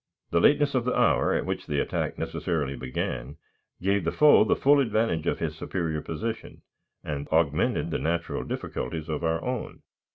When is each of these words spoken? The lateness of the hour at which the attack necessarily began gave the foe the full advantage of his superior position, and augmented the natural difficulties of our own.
The 0.31 0.39
lateness 0.39 0.73
of 0.73 0.83
the 0.83 0.97
hour 0.99 1.31
at 1.31 1.45
which 1.45 1.67
the 1.67 1.79
attack 1.79 2.17
necessarily 2.17 2.75
began 2.75 3.37
gave 3.83 4.03
the 4.03 4.11
foe 4.11 4.43
the 4.43 4.55
full 4.55 4.79
advantage 4.79 5.27
of 5.27 5.37
his 5.37 5.55
superior 5.55 6.01
position, 6.01 6.63
and 7.03 7.27
augmented 7.27 7.91
the 7.91 7.99
natural 7.99 8.43
difficulties 8.43 9.09
of 9.09 9.23
our 9.23 9.43
own. 9.43 9.83